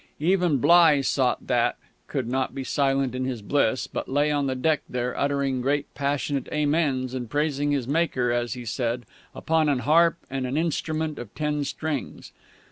[0.19, 4.55] Even Bligh sought that could not be silent in his bliss, but lay on the
[4.55, 9.77] deck there, uttering great passionate Amens and praising his Maker, as he said, upon an
[9.85, 12.31] harp and an instrument of ten strings.